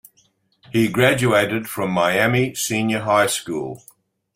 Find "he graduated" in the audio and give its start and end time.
0.71-1.69